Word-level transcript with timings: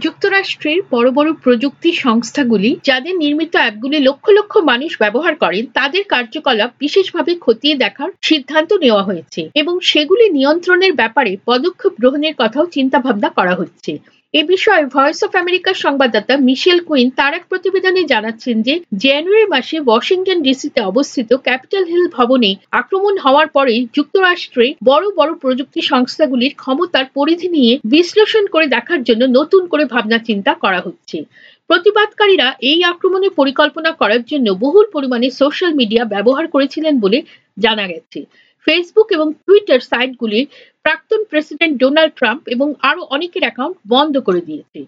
যুক্তরাষ্ট্রের 0.00 0.78
বড় 0.90 1.08
বড় 1.10 1.30
প্রযুক্তি 1.34 1.90
সংস্থাগুলি 2.04 2.70
যাদের 2.84 3.14
নির্মিত 3.16 3.54
অ্যাপগুলি 3.56 3.98
লক্ষ 4.00 4.24
লক্ষ 4.28 4.52
মানুষ 4.70 4.92
ব্যবহার 4.98 5.34
করেন, 5.34 5.64
তাদের 5.74 6.02
কার্যকলাপ 6.08 6.70
বিশেষভাবে 6.78 7.32
খতিয়ে 7.40 7.74
দেখার 7.76 8.10
সিদ্ধান্ত 8.22 8.70
নেওয়া 8.74 9.02
হয়েছে 9.02 9.40
এবং 9.54 9.74
সেগুলি 9.82 10.26
নিয়ন্ত্রণের 10.30 10.92
ব্যাপারে 10.94 11.32
পদক্ষেপ 11.46 11.92
গ্রহণের 12.00 12.34
কথাও 12.38 12.64
চিন্তা 12.66 12.98
ভাবনা 12.98 13.28
করা 13.28 13.54
হচ্ছে। 13.54 13.92
এ 14.34 14.42
বিষয়ে 14.44 14.84
ভয়েস 14.86 15.18
অফ 15.24 15.32
আমেরিকার 15.36 15.76
সংবাদদাতা 15.76 16.34
মিশেল 16.38 16.78
কুইন 16.80 17.08
তার 17.10 17.32
এক 17.34 17.44
প্রতিবেদনে 17.48 18.02
জানাচ্ছেন 18.04 18.56
যে 18.62 18.74
জানুয়ারি 18.96 19.46
মাসে 19.46 19.76
ওয়াশিংটন 19.80 20.38
ডিসিতে 20.42 20.80
অবস্থিত 20.80 21.30
ক্যাপিটাল 21.36 21.84
হিল 21.84 22.04
ভবনে 22.08 22.50
আক্রমণ 22.70 23.14
হওয়ার 23.18 23.48
পরে 23.48 23.74
যুক্তরাষ্ট্রে 23.96 24.66
বড় 24.84 25.04
বড় 25.16 25.30
প্রযুক্তি 25.34 25.80
সংস্থাগুলির 25.82 26.54
ক্ষমতার 26.54 27.06
পরিধি 27.14 27.48
নিয়ে 27.48 27.72
বিশ্লেষণ 27.84 28.44
করে 28.46 28.66
দেখার 28.66 29.00
জন্য 29.02 29.22
নতুন 29.38 29.62
করে 29.66 29.84
ভাবনা 29.84 30.18
চিন্তা 30.18 30.52
করা 30.54 30.80
হচ্ছে। 30.80 31.18
প্রতিবাদকারীরা 31.70 32.48
এই 32.60 32.80
আক্রমণের 32.84 33.32
পরিকল্পনা 33.36 33.90
করার 33.92 34.22
জন্য 34.22 34.46
বহুল 34.60 34.86
পরিমাণে 34.92 35.28
সোশ্যাল 35.30 35.72
মিডিয়া 35.74 36.04
ব্যবহার 36.04 36.46
করেছিলেন 36.48 36.94
বলে 37.00 37.18
জানা 37.56 37.84
গেছে। 37.86 38.20
ফেসবুক 38.66 39.08
এবং 39.12 39.28
টুইটার 39.46 39.80
সাইটগুলির 39.80 40.46
প্রাক্তন 40.82 41.20
প্রেসিডেন্ট 41.24 41.74
ডোনাল্ড 41.78 42.12
ট্রাম্প 42.14 42.42
এবং 42.48 42.68
আরও 42.80 43.02
অনেকের 43.10 43.42
অ্যাকাউন্ট 43.42 43.76
বন্ধ 43.88 44.14
করে 44.18 44.40
দিয়েছে। 44.40 44.80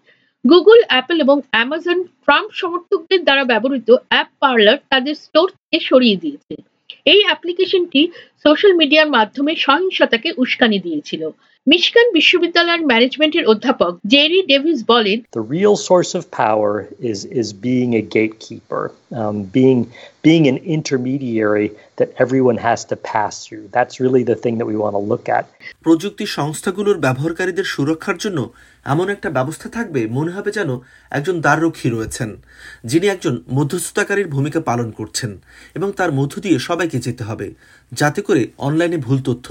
গুগল 0.45 0.81
অ্যাপেল 0.89 1.19
এবং 1.21 1.37
অ্যামাজন 1.51 1.99
ট্রাম্প 2.25 2.51
সমর্থকদের 2.53 3.21
দ্বারা 3.25 3.45
ব্যবহৃত 3.45 3.89
অ্যাপ 4.09 4.29
পার্লার 4.41 4.79
তাদের 4.91 5.15
স্টোর 5.15 5.49
থেকে 5.51 5.79
সরিয়ে 5.85 6.17
দিয়েছে। 6.17 6.55
এই 7.05 7.21
অ্যাপ্লিকেশনটি 7.25 8.03
সোশ্যাল 8.43 8.73
মিডিয়ার 8.75 9.09
মাধ্যমে 9.11 9.53
সহিংসতাকে 9.57 10.29
উস্কানি 10.37 10.79
দিয়েছিল। 10.79 11.23
মিশিগান 11.67 12.09
বিশ্ববিদ্যালয়ের 12.19 12.83
ম্যানেজমেন্টের 12.91 13.45
অধ্যাপক 13.53 13.93
জেরি 14.15 14.41
ডেভিস 14.51 14.79
বলেন 14.93 15.19
The 15.39 15.47
real 15.57 15.77
source 15.89 16.13
of 16.19 16.23
power 16.45 16.73
is 17.11 17.19
is 17.41 17.49
being 17.61 17.91
a 17.95 18.05
gatekeeper, 18.17 18.85
um, 19.13 19.37
being 19.59 19.81
being 20.23 20.45
an 20.53 20.59
intermediary 20.77 21.69
that 21.99 22.11
everyone 22.17 22.59
has 22.59 22.81
to 22.91 22.97
pass 23.05 23.35
through. 23.45 23.65
That's 23.77 23.95
really 24.05 24.23
the 24.23 24.39
thing 24.43 24.55
that 24.59 24.69
we 24.73 24.77
want 24.77 24.95
to 24.99 25.03
look 25.13 25.27
at. 25.39 25.45
প্রযুক্তি 25.87 26.25
সংস্থাগুলোর 26.39 26.99
ব্যবহারকারীদের 26.99 27.67
সুরক্ষার 27.75 28.19
জন্য 28.25 28.39
এমন 28.87 29.07
একটা 29.11 29.29
ব্যবস্থা 29.31 29.69
থাকবে 29.69 30.01
মনে 30.17 30.31
হবে 30.37 30.51
যেন 30.59 30.71
একজন 31.13 31.37
দ্বাররক্ষী 31.41 31.89
রয়েছেন 31.91 32.31
যিনি 32.85 33.07
একজন 33.09 33.35
মধ্যস্থতাকারীর 33.49 34.29
ভূমিকা 34.35 34.61
পালন 34.71 34.89
করছেন 34.99 35.31
এবং 35.75 35.89
তার 35.99 36.11
মধ্য 36.13 36.35
দিয়ে 36.45 36.59
সবাইকে 36.69 36.99
যেতে 37.07 37.23
হবে 37.25 37.47
যাতে 37.93 38.21
করে 38.23 38.43
অনলাইনে 38.59 38.99
ভুল 39.07 39.19
তথ্য 39.21 39.49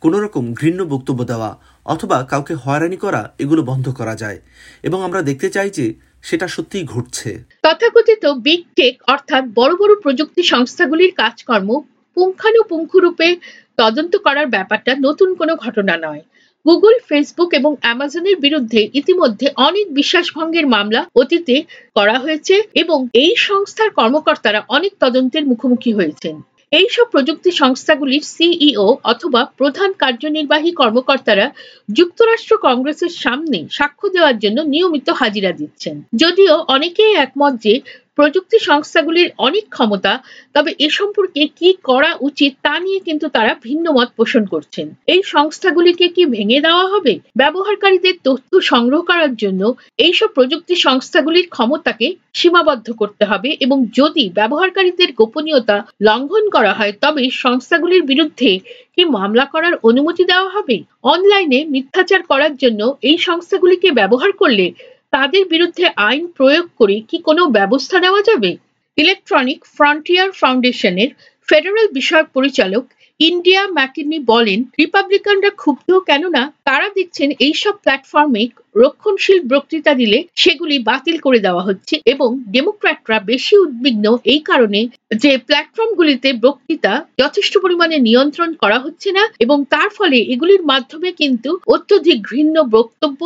কোনো 0.00 0.20
রকম 0.20 0.54
ঘৃণ্য 0.54 0.82
বক্তব্য 0.82 1.24
দেওয়া 1.24 1.58
অথবা 1.84 2.22
কাউকে 2.22 2.54
হয়রানি 2.54 2.96
করা, 2.96 3.32
এগুলো 3.38 3.62
বন্ধ 3.62 3.88
করা 3.88 4.16
যায়। 4.16 4.38
এবং 4.82 5.02
আমরা 5.02 5.22
দেখতে 5.22 5.50
চাই 5.50 5.70
যে 5.70 5.94
সেটা 6.22 6.48
সত্যিই 6.48 6.84
ঘটছে। 6.84 7.44
তথাকথিত 7.62 8.26
বিগ 8.26 8.60
টেক 8.76 9.02
অর্থাৎ 9.06 9.44
বড় 9.54 9.76
বড় 9.76 9.94
প্রযুক্তি 10.02 10.42
সংস্থাগুলির 10.42 11.12
কাজকর্ম 11.16 11.80
পুঙ্খানুপুঙ্খরূপে 12.14 13.36
তদন্ত 13.76 14.16
করার 14.16 14.46
ব্যাপারটা 14.46 14.96
নতুন 15.00 15.34
কোনো 15.34 15.56
ঘটনা 15.56 15.96
নয়। 15.96 16.22
গুগল, 16.66 16.94
ফেসবুক 17.08 17.54
এবং 17.54 17.76
অ্যামাজনের 17.80 18.36
বিরুদ্ধে 18.36 18.88
ইতিমধ্যে 18.94 19.46
অনেক 19.56 19.94
বিশ্বাসভঙ্গের 19.94 20.66
মামলা 20.66 21.06
অতীতে 21.16 21.62
করা 21.94 22.18
হয়েছে 22.18 22.62
এবং 22.74 23.08
এই 23.14 23.34
সংস্থার 23.38 23.90
কর্মকর্তারা 23.90 24.62
অনেক 24.68 24.92
তদন্তের 25.00 25.46
মুখোমুখি 25.46 25.92
হয়েছেন। 25.92 26.42
এইসব 26.72 27.06
প্রযুক্তি 27.10 27.50
সংস্থাগুলির 27.52 28.24
সিইও 28.26 28.86
অথবা 29.04 29.40
প্রধান 29.56 29.90
কার্যনির্বাহী 29.98 30.70
কর্মকর্তারা 30.72 31.46
যুক্তরাষ্ট্র 31.88 32.54
কংগ্রেসের 32.58 33.12
সামনে 33.16 33.58
সাক্ষ্য 33.70 34.06
দেওয়ার 34.08 34.36
জন্য 34.38 34.58
নিয়মিত 34.64 35.08
হাজিরা 35.10 35.52
দিচ্ছেন। 35.52 35.96
যদিও 36.16 36.54
অনেকেই 36.68 37.12
একমত 37.16 37.54
যে 37.60 37.74
প্রযুক্তি 38.20 38.58
সংস্থাগুলির 38.70 39.28
অনেক 39.46 39.64
ক্ষমতা, 39.70 40.12
তবে 40.54 40.70
এ 40.78 40.88
সম্পর্কে 40.98 41.42
কি 41.58 41.68
করা 41.84 42.10
উচিত 42.20 42.52
তা 42.62 42.74
নিয়ে 42.80 43.00
কিন্তু 43.06 43.26
তারা 43.28 43.52
ভিন্ন 43.66 43.86
মত 43.96 44.08
পোষণ 44.18 44.42
করছেন। 44.44 44.86
এই 45.06 45.20
সংস্থাগুলিকে 45.34 46.06
কি 46.08 46.22
ভেঙে 46.26 46.58
দেওয়া 46.60 46.86
হবে? 46.92 47.14
ব্যবহারকারীদের 47.36 48.16
তথ্য 48.24 48.50
সংগ্রহ 48.62 49.00
করার 49.02 49.32
জন্য 49.34 49.62
এইসব 49.98 50.28
প্রযুক্তি 50.36 50.74
সংস্থাগুলির 50.86 51.46
ক্ষমতাকে 51.48 52.06
সীমাবদ্ধ 52.38 52.88
করতে 52.92 53.24
হবে 53.24 53.50
এবং 53.64 53.78
যদি 53.94 54.24
ব্যবহারকারীদের 54.38 55.10
গোপনীয়তা 55.12 55.76
লঙ্ঘন 56.02 56.44
করা 56.50 56.72
হয়, 56.78 56.92
তবে 57.00 57.22
সংস্থাগুলির 57.44 58.02
বিরুদ্ধে 58.02 58.50
কি 58.94 59.02
মামলা 59.16 59.44
করার 59.44 59.74
অনুমতি 59.88 60.24
দেওয়া 60.24 60.48
হবে? 60.48 60.76
অনলাইনে 61.12 61.60
মিথ্যাচার 61.74 62.22
করার 62.22 62.54
জন্য 62.56 62.80
এই 63.08 63.16
সংস্থাগুলিকে 63.18 63.88
ব্যবহার 63.90 64.32
করলে 64.32 64.66
তাদের 65.12 65.42
বিরুদ্ধে 65.48 65.84
আইন 66.08 66.24
প্রয়োগ 66.38 66.66
করে 66.78 66.96
কি 67.10 67.16
কোনো 67.18 67.42
ব্যবস্থা 67.48 67.96
নেওয়া 68.00 68.22
যাবে? 68.22 68.50
ইলেকট্রনিক 68.98 69.60
ফ্রন্টিয়ার 69.76 70.30
ফাউন্ডেশনের 70.32 71.10
ফেডারেল 71.48 71.88
বিষয়ক 71.94 72.28
পরিচালক 72.34 72.84
ইন্ডিয়া 73.20 73.62
ম্যাকিনি 73.68 74.18
বলেন, 74.32 74.58
রিপাবলিকানরা 74.80 75.50
ক্ষুব্ধ 75.52 75.88
কেননা 76.08 76.42
তারা 76.64 76.86
দেখছেন 76.96 77.28
এইসব 77.46 77.74
প্ল্যাটফর্মে 77.84 78.42
রক্ষণশীল 78.76 79.40
বক্তৃতা 79.52 79.92
দিলে 79.94 80.18
সেগুলি 80.36 80.76
বাতিল 80.80 81.16
করে 81.18 81.38
দেওয়া 81.38 81.66
হচ্ছে 81.68 81.94
এবং 82.06 82.28
ডেমোক্র্যাটরা 82.52 83.18
বেশি 83.22 83.54
উদ্বিগ্ন 83.56 84.06
এই 84.24 84.40
কারণে 84.40 84.80
যে 85.22 85.32
প্ল্যাটফর্মগুলিতে 85.38 86.28
বক্তৃতা 86.42 86.92
যথেষ্ট 87.18 87.54
পরিমাণে 87.58 87.96
নিয়ন্ত্রণ 87.98 88.50
করা 88.54 88.78
হচ্ছে 88.78 89.08
না 89.12 89.24
এবং 89.38 89.58
তার 89.70 89.88
ফলে 89.90 90.18
এগুলির 90.24 90.62
মাধ্যমে 90.62 91.10
কিন্তু 91.12 91.50
অত্যধিক 91.66 92.18
ঘৃণ্য 92.22 92.56
বক্তব্য 92.76 93.20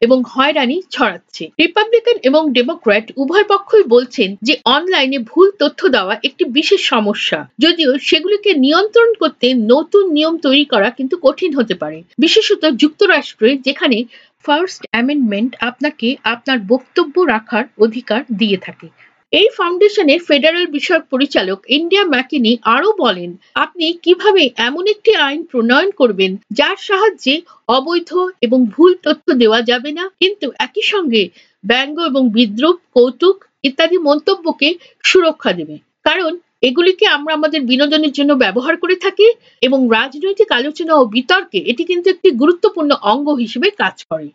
এবং 0.00 0.22
হয়রানি 0.28 0.76
ছড়াচ্ছে। 0.90 1.44
রিপাবলিকান 1.60 2.16
এবং 2.22 2.42
ডেমোক্র্যাট 2.52 3.06
উভয় 3.16 3.46
পক্ষই 3.48 3.84
বলছেন 3.88 4.36
যে 4.42 4.54
অনলাইনে 4.64 5.18
ভুল 5.18 5.50
তথ্য 5.58 5.88
দেওয়া 5.88 6.14
একটি 6.24 6.44
বিশেষ 6.44 6.80
সমস্যা। 6.88 7.38
যদিও 7.58 7.90
সেগুলিকে 7.98 8.54
নিয়ন্ত্রণ 8.54 9.10
করতে 9.14 9.46
নতুন 9.54 10.04
নিয়ম 10.12 10.34
তৈরি 10.38 10.64
করা 10.64 10.90
কিন্তু 10.90 11.16
কঠিন 11.22 11.50
হতে 11.54 11.74
পারে। 11.74 12.02
বিশেষত 12.18 12.62
যুক্তরাষ্ট্রে 12.76 13.56
যেখানে 13.56 14.04
ফার্স্ট 14.44 14.86
অ্যামেন্ডমেন্ট 14.90 15.56
আপনাকে 15.60 16.16
আপনার 16.24 16.58
বক্তব্য 16.68 17.20
রাখার 17.20 17.64
অধিকার 17.78 18.20
দিয়ে 18.32 18.56
থাকে। 18.56 18.88
এই 19.32 19.48
ফাউন্ডেশনের 19.56 20.20
ফেডারেল 20.28 20.66
বিষয়ক 20.68 21.04
পরিচালক 21.10 21.58
ইন্ডিয়া 21.78 22.04
ম্যাকিনি 22.04 22.52
আরও 22.74 22.90
বলেন, 22.98 23.30
আপনি 23.54 23.86
কীভাবে 24.04 24.42
এমন 24.68 24.84
একটি 24.94 25.10
আইন 25.26 25.40
প্রণয়ন 25.50 25.90
করবেন 25.90 26.30
যার 26.50 26.76
সাহায্যে 26.88 27.34
অবৈধ 27.68 28.10
এবং 28.42 28.58
ভুল 28.66 28.92
তথ্য 29.06 29.26
দেওয়া 29.42 29.60
যাবে 29.62 29.90
না? 29.92 30.04
কিন্তু 30.20 30.46
একই 30.58 30.84
সঙ্গে 30.92 31.22
ব্যঙ্গ 31.64 31.96
এবং 32.10 32.22
বিদ্রুপ 32.36 32.76
কৌতুক 32.94 33.36
ইত্যাদি 33.64 33.98
মন্তব্যকে 33.98 34.68
সুরক্ষা 35.04 35.52
দেবে। 35.52 35.76
কারণ 36.04 36.32
এগুলিকে 36.62 37.06
আমরা 37.06 37.32
আমাদের 37.34 37.60
বিনোদনের 37.62 38.12
জন্য 38.12 38.30
ব্যবহার 38.34 38.74
করে 38.76 38.96
থাকি 38.96 39.28
এবং 39.62 39.80
রাজনৈতিক 39.90 40.48
আলোচনা 40.52 40.92
ও 40.96 41.04
বিতর্কে 41.16 41.58
এটি 41.70 41.82
কিন্তু 41.84 42.06
একটি 42.10 42.28
গুরুত্বপূর্ণ 42.32 42.90
অঙ্গ 43.12 43.26
হিসেবে 43.42 43.68
কাজ 43.82 43.96
করে। 44.10 44.28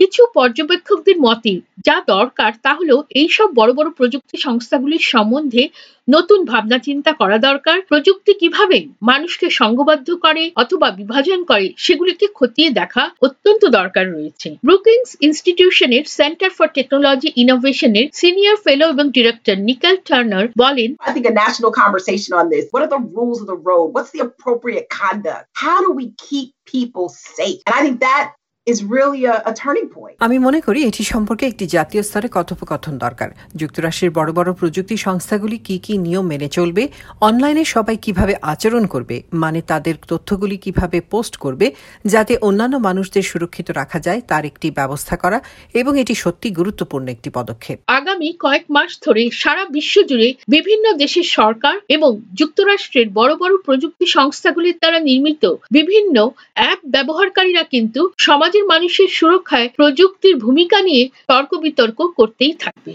কিছু 0.00 0.22
পর্যবেক্ষকদের 0.34 1.18
মতে, 1.26 1.52
যা 1.86 1.96
দরকার 2.06 2.52
তা 2.64 2.72
হলো 2.74 2.96
এইসব 3.20 3.48
বড় 3.54 3.70
বড় 3.72 3.88
প্রযুক্তি 3.90 4.36
সংস্থাগুলির 4.46 5.04
সম্বন্ধে 5.12 5.62
নতুন 6.08 6.40
ভাবনা 6.44 6.78
চিন্তা 6.78 7.12
করা 7.12 7.36
দরকার 7.48 7.78
প্রযুক্তি 7.90 8.32
কীভাবে 8.40 8.78
মানুষকে 9.02 9.46
সংঘবদ্ধ 9.60 10.08
করে 10.24 10.42
অথবা 10.62 10.88
বিভাজন 10.90 11.40
করে 11.44 11.66
সেগুলিকে 11.76 12.26
খতিয়ে 12.34 12.70
দেখা 12.70 13.04
অত্যন্ত 13.26 13.62
দরকার 13.78 14.04
রয়েছে 14.14 14.48
ব্রুকিংস 14.64 15.10
ইনস্টিটিউশনের 15.26 16.04
সেন্টার 16.18 16.50
ফর 16.50 16.68
টেকনোলজি 16.76 17.28
ইনোভেশনের 17.42 18.06
সিনিয়র 18.20 18.56
ফেলো 18.64 18.84
এবং 18.94 19.06
ডিরেক্টর 19.16 19.56
নিকেল 19.68 19.96
টার্নার 20.08 20.46
বলেন, 20.64 20.90
I 21.08 21.10
think 21.14 21.26
a 21.26 21.36
national 21.44 21.72
conversation 21.82 22.32
on 22.40 22.46
this. 22.52 22.64
What 22.72 22.82
are 22.84 22.92
the 22.96 23.04
rules 23.16 23.38
of 23.42 23.48
the 23.52 23.60
road? 23.68 23.86
What's 23.94 24.12
the 24.16 24.22
appropriate 24.28 24.86
conduct? 25.02 25.44
How 25.64 25.78
do 25.84 25.90
we 26.00 26.06
keep 26.26 26.48
people 26.74 27.06
safe? 27.36 27.60
And 27.66 27.74
I 27.78 27.80
think 27.86 27.98
that 28.08 28.24
is 28.68 28.78
really 28.86 29.22
a, 29.26 29.36
a 29.42 29.52
turning 29.54 29.88
point. 29.88 30.14
আমি 30.20 30.36
মনে 30.38 30.60
করি 30.66 30.80
এটি 30.84 31.02
সম্পর্কে 31.12 31.44
একটি 31.46 31.64
জাতীয় 31.76 32.02
স্তরে 32.02 32.28
কথোপকথন 32.28 32.94
দরকার 32.98 33.28
যুক্তরাষ্ট্রের 33.60 34.12
বড় 34.18 34.30
বড় 34.32 34.50
প্রযুক্তি 34.60 34.96
সংস্থাগুলি 35.06 35.56
কি 35.58 35.76
কি 35.78 35.94
নিয়ম 35.98 36.24
মেনে 36.32 36.48
চলবে 36.48 36.82
অনলাইনে 37.20 37.64
সবাই 37.74 37.96
কীভাবে 38.04 38.34
আচরণ 38.52 38.84
করবে 38.86 39.16
মানে 39.34 39.60
তাদের 39.70 39.94
তথ্যগুলি 40.10 40.56
কীভাবে 40.64 40.98
পোস্ট 41.12 41.34
করবে 41.44 41.66
যাতে 42.04 42.32
অন্যান্য 42.48 42.74
মানুষদের 42.88 43.24
সুরক্ষিত 43.30 43.68
রাখা 43.80 43.98
যায় 43.98 44.20
তার 44.30 44.44
একটি 44.50 44.68
ব্যবস্থা 44.78 45.14
করা 45.22 45.38
এবং 45.74 45.92
এটি 46.02 46.14
সত্যি 46.22 46.48
গুরুত্বপূর্ণ 46.58 47.06
একটি 47.08 47.28
পদক্ষেপ 47.38 47.78
আগামী 47.98 48.28
কয়েক 48.44 48.64
মাস 48.76 48.90
ধরে 49.04 49.22
সারা 49.42 49.64
বিশ্ব 49.76 49.94
জুড়ে 50.08 50.28
বিভিন্ন 50.54 50.86
দেশের 51.02 51.26
সরকার 51.38 51.76
এবং 51.88 52.10
যুক্তরাষ্ট্রের 52.40 53.08
বড় 53.18 53.32
বড় 53.42 53.54
প্রযুক্তি 53.66 54.06
সংস্থাগুলির 54.16 54.76
দ্বারা 54.80 54.98
নির্মিত 55.08 55.44
বিভিন্ন 55.70 56.16
অ্যাপ 56.58 56.80
ব্যবহারকারীরা 56.94 57.62
কিন্তু 57.74 58.00
সমাজের 58.58 58.72
মানুষের 58.74 59.08
সুরক্ষায় 59.18 59.68
প্রযুক্তির 59.76 60.34
ভূমিকা 60.36 60.78
নিয়ে 60.82 61.04
তর্ক 61.28 61.50
বিতর্ক 61.64 61.98
করতেই 62.18 62.54
থাকবে। 62.60 62.92